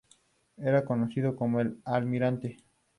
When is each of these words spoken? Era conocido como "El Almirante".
Era 0.57 0.83
conocido 0.83 1.35
como 1.35 1.59
"El 1.59 1.77
Almirante". 1.85 2.57